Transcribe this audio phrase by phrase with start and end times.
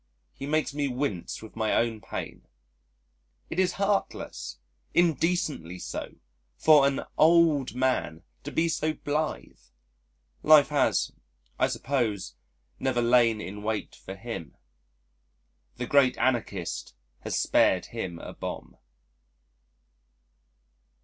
[0.33, 2.47] He makes me wince with my own pain.
[3.51, 4.57] It is heartless,
[4.95, 6.15] indecently so,
[6.57, 9.59] for an old man to be so blithe.
[10.41, 11.11] Life has,
[11.59, 12.33] I suppose,
[12.79, 14.57] never lain in wait for him.
[15.75, 18.77] The Great Anarchist has spared him a bomb.